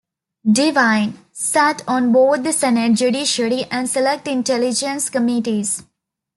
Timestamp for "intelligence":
4.27-5.11